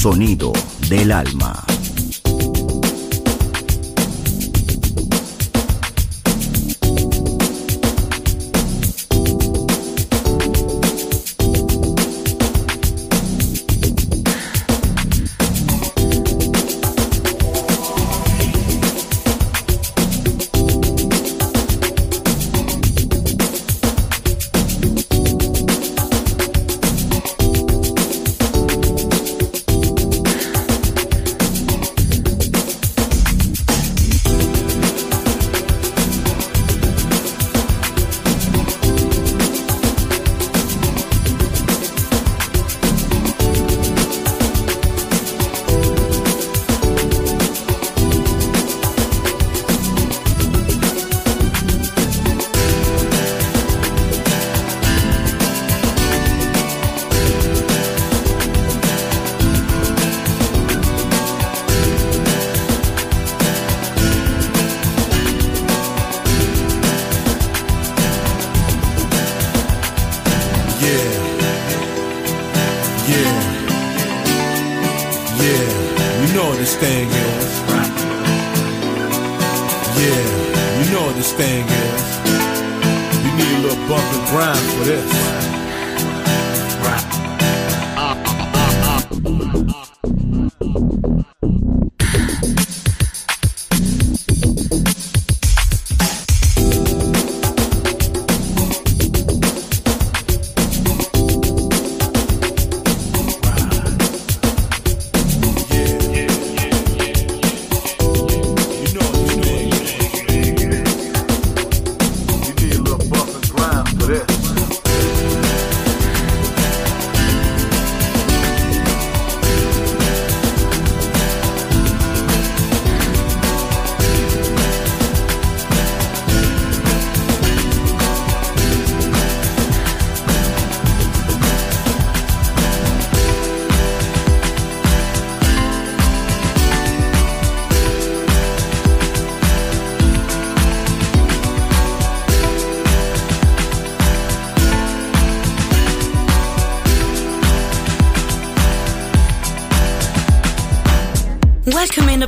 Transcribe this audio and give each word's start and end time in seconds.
Sonido 0.00 0.50
del 0.88 1.12
alma. 1.12 1.69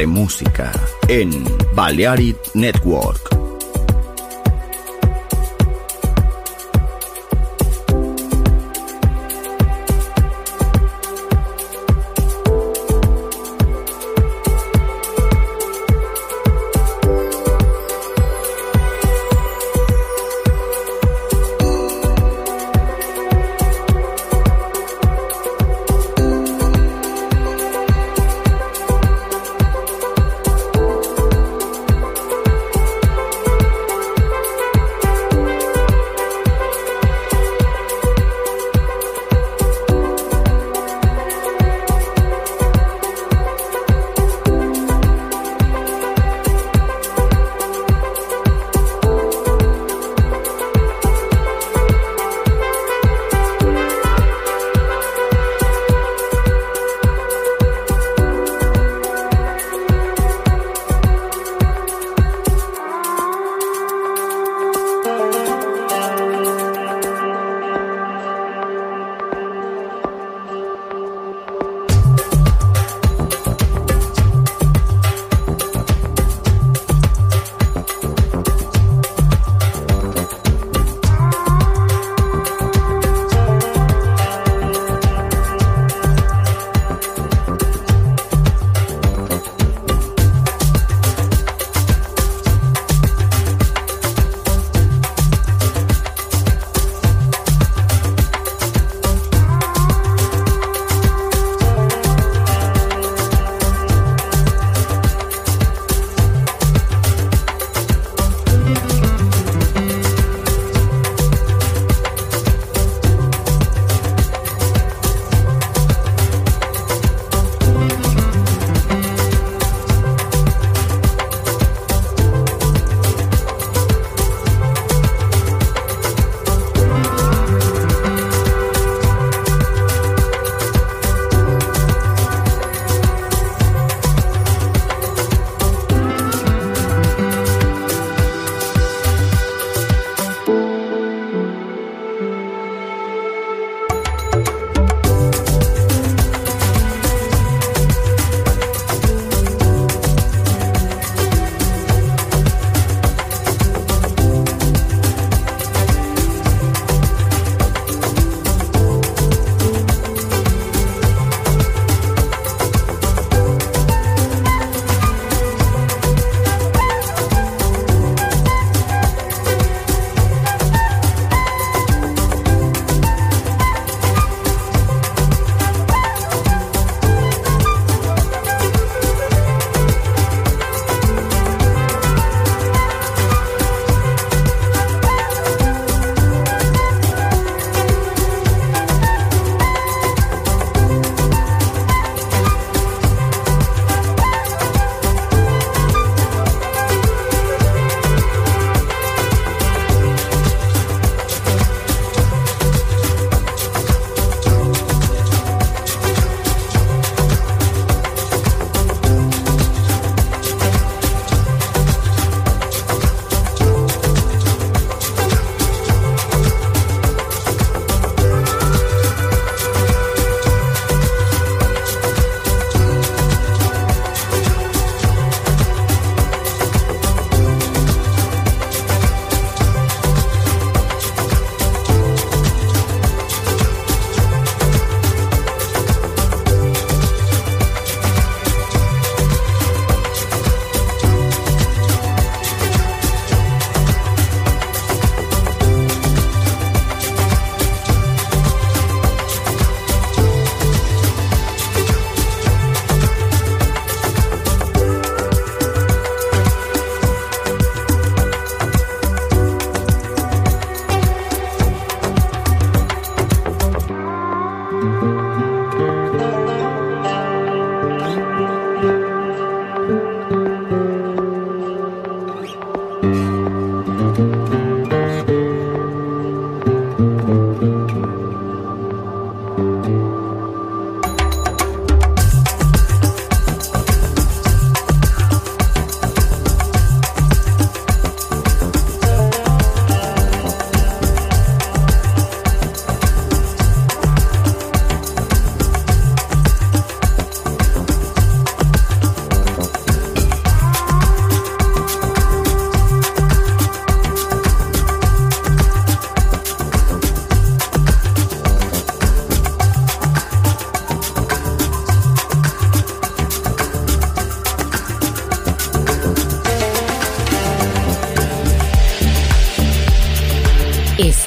De 0.00 0.06
música 0.06 0.72
en 1.08 1.30
Balearic 1.74 2.38
Network. 2.54 3.29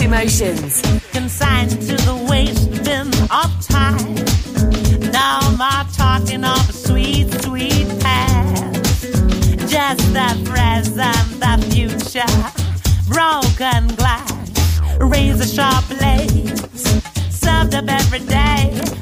Emotions. 0.00 0.80
Consigned 1.12 1.70
to 1.70 1.94
the 1.94 2.26
wasting 2.28 3.12
of 3.30 3.50
time. 3.66 4.14
Now 5.12 5.40
my 5.58 5.86
talking 5.92 6.42
of 6.42 6.68
a 6.68 6.72
sweet, 6.72 7.30
sweet 7.42 7.86
past. 8.00 9.02
Just 9.68 10.00
the 10.14 10.30
present, 10.46 11.28
the 11.40 11.56
future. 11.70 12.24
Broken 13.08 13.94
glass, 13.96 14.80
razor 14.98 15.46
sharp 15.46 15.86
blades. 15.88 16.82
Served 17.28 17.74
up 17.74 17.88
every 17.88 18.20
day 18.20 18.99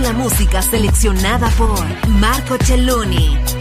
La 0.00 0.14
música 0.14 0.62
seleccionada 0.62 1.50
por 1.50 1.78
Marco 2.08 2.56
Celloni. 2.56 3.51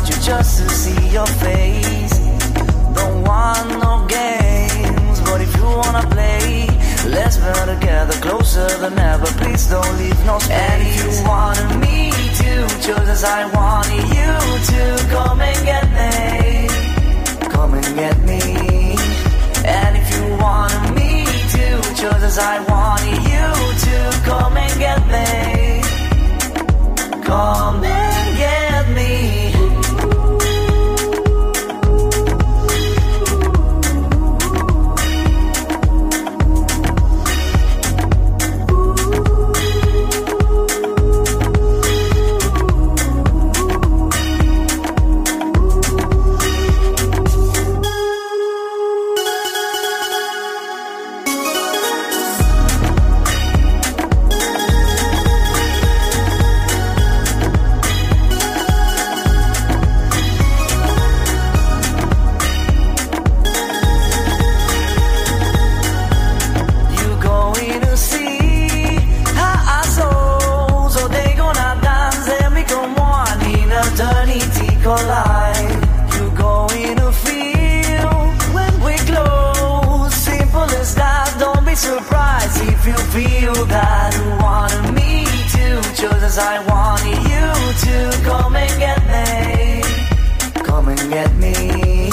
You 0.00 0.16
just 0.22 0.58
to 0.58 0.68
see 0.70 1.08
your 1.10 1.26
face. 1.26 2.18
Don't 2.94 3.22
want 3.24 3.68
no 3.84 4.06
games, 4.08 5.20
but 5.20 5.40
if 5.40 5.54
you 5.54 5.64
wanna 5.64 6.02
play, 6.08 6.66
let's 7.08 7.36
be 7.36 7.52
together 7.66 8.14
closer 8.24 8.68
than 8.78 8.98
ever. 8.98 9.26
Please 9.40 9.66
don't 9.66 9.98
leave 9.98 10.18
no 10.24 10.38
space. 10.38 10.56
And 10.56 10.82
if 10.82 10.94
you 10.98 11.28
wanted 11.28 11.76
me 11.84 12.10
to, 12.40 12.52
just 12.80 13.08
as 13.16 13.22
I 13.22 13.44
wanted 13.52 14.04
you 14.16 14.32
to, 14.72 14.82
come 15.10 15.40
and 15.42 15.60
get 15.70 15.84
me, 15.98 16.68
come 17.50 17.74
and 17.74 17.94
get 17.94 18.18
me. 18.30 18.40
And 19.64 19.96
if 20.00 20.06
you 20.14 20.24
wanted 20.38 20.94
me 20.94 21.26
to, 21.54 21.66
just 22.00 22.22
as 22.30 22.38
I 22.38 22.56
wanted 22.72 23.20
you 23.32 23.48
to, 23.84 23.96
come 24.24 24.56
and 24.56 24.74
get 24.80 25.00
me, 25.14 25.82
come 27.24 27.84
and 27.84 28.21
Cause 86.32 86.46
I 86.48 86.58
want 86.66 87.04
you 87.04 87.46
to 87.84 88.24
come 88.24 88.56
and 88.56 88.78
get 88.80 88.98
me. 89.12 89.82
Come 90.64 90.88
and 90.88 91.10
get 91.10 91.30
me. 91.36 92.10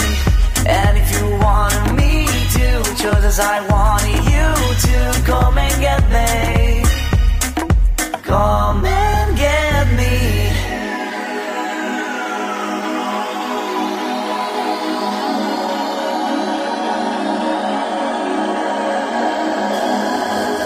And 0.68 0.98
if 0.98 1.08
you 1.16 1.26
want 1.40 1.96
me 1.96 2.26
to, 2.28 2.84
just 3.02 3.24
as 3.24 3.40
I 3.40 3.66
want 3.72 4.04
you 4.28 4.48
to 4.88 5.24
come 5.24 5.58
and 5.58 5.74
get 5.80 6.04
me. 6.12 6.84
Come 8.24 8.84
and 8.84 9.38
get 9.38 9.88
me. 9.96 10.50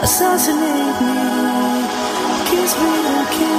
assassinate 0.04 1.02
me 1.02 1.43
sweet 2.74 3.06
and 3.06 3.28
kiss. 3.30 3.53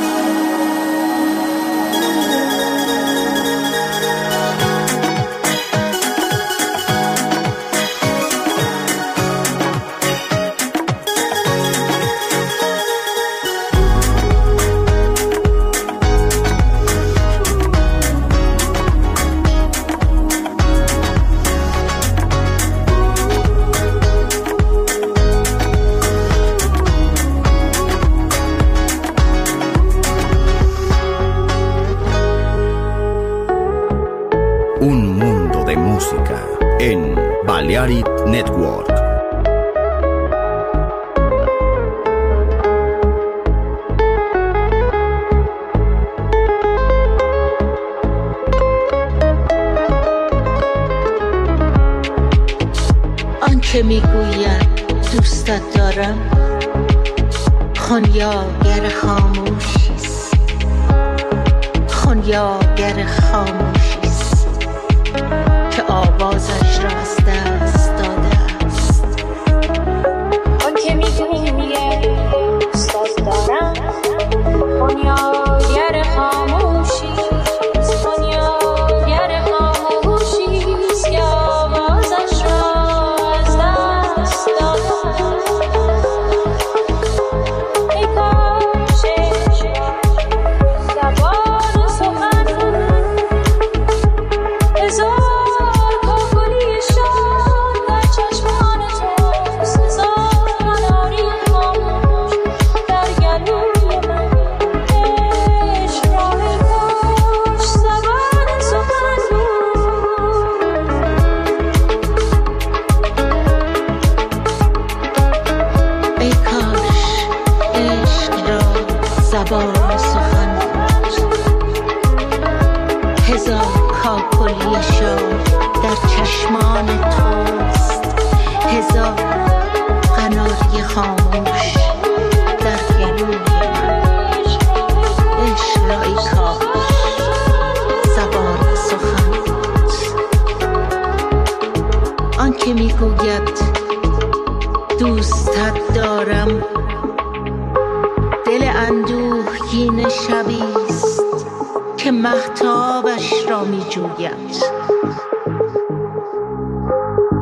جوید 153.94 154.62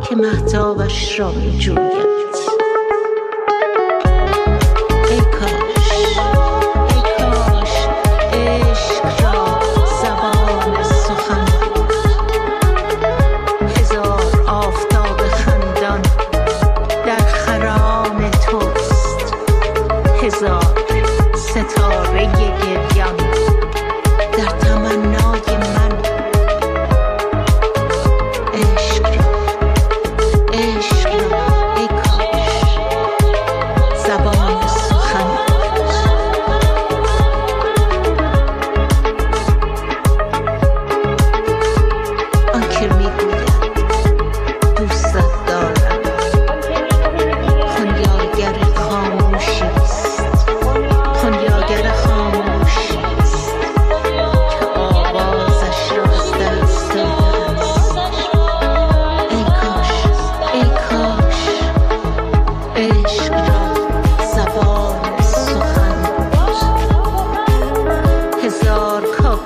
که 0.09 0.17
محتابش 0.17 1.21
را 1.21 1.33
می 1.33 1.59
جوید 1.59 2.12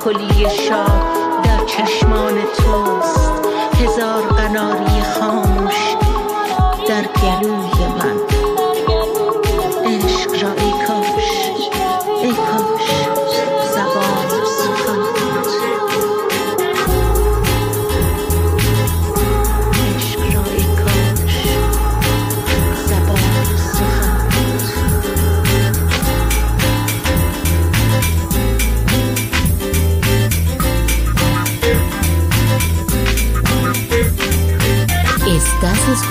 کلی 0.06 0.50
شاد 0.50 1.42
در 1.42 1.64
چشمان 1.66 2.15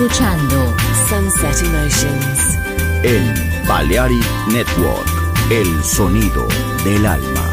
escuchando 0.06 0.72
Sunset 1.08 1.66
Emotions 1.66 2.58
en 3.02 3.66
Balearic 3.66 4.24
Network, 4.52 5.08
el 5.50 5.82
sonido 5.82 6.46
del 6.84 7.04
alma. 7.04 7.45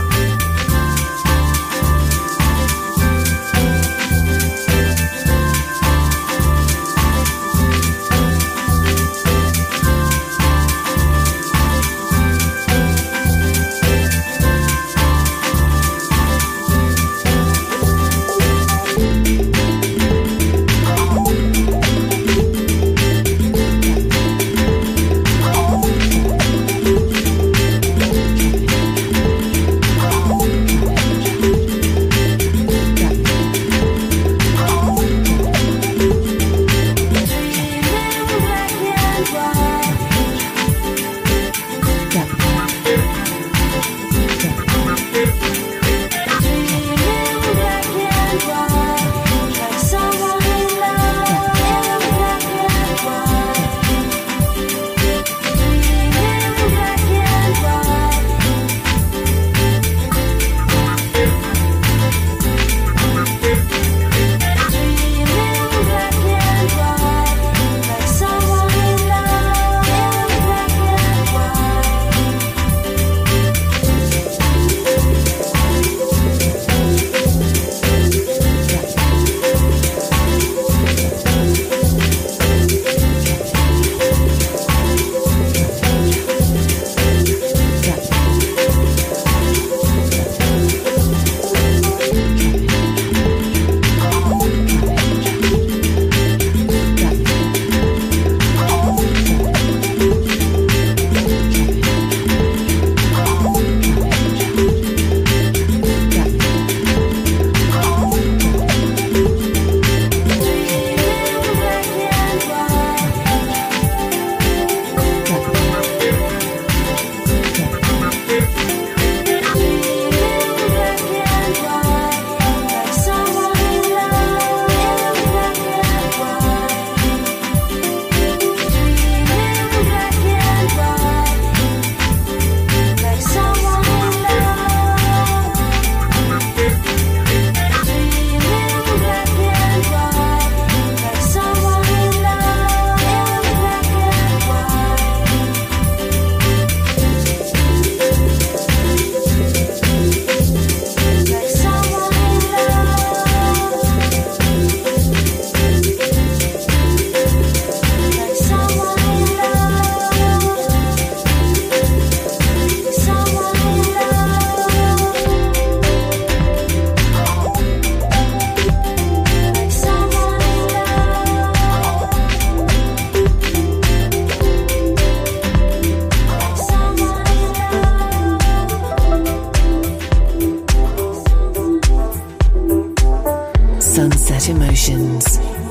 Sunset 183.93 184.49
Emotions. 184.49 185.62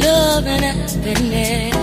Love 0.00 0.46
and 0.46 0.64
happiness. 0.64 1.74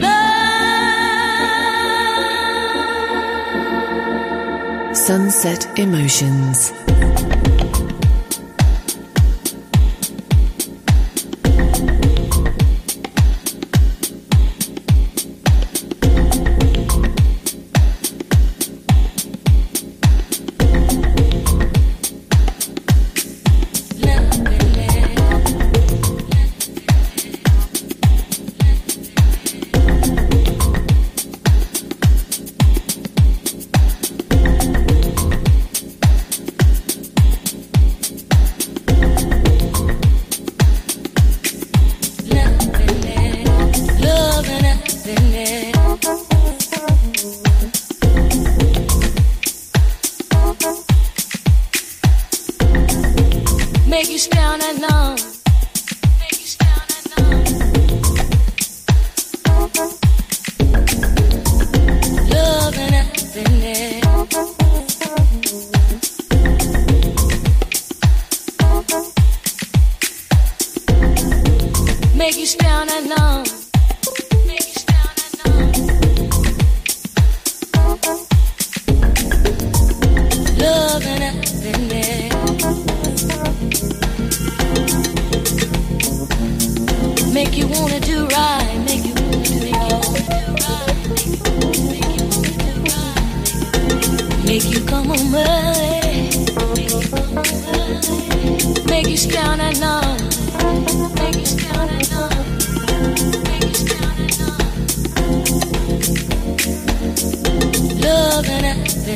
Love. 0.00 0.22
Sunset 4.96 5.66
Emotions. 5.78 6.81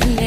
and 0.03 0.26